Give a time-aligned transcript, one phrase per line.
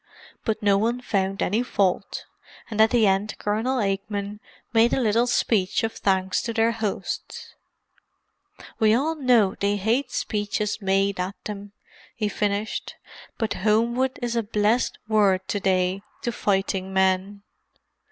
[0.45, 2.25] But no one found any fault,
[2.71, 4.39] and at the end Colonel Aikman
[4.73, 7.53] made a little speech of thanks to their hosts.
[8.79, 11.73] "We all know they hate speeches made at them,"
[12.15, 12.95] he finished.
[13.37, 17.43] "But Homewood is a blessed word to day to fighting men."